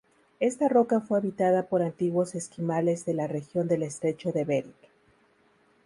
Esta 0.39 0.67
roca 0.67 0.99
fue 0.99 1.19
habitada 1.19 1.67
por 1.67 1.83
antiguos 1.83 2.33
esquimales 2.33 3.05
de 3.05 3.13
la 3.13 3.27
región 3.27 3.67
del 3.67 3.83
estrecho 3.83 4.31
de 4.31 4.43
Bering. 4.45 4.73